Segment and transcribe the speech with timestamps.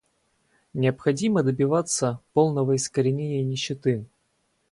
[0.73, 4.07] Необходимо добиваться полного искоренения нищеты.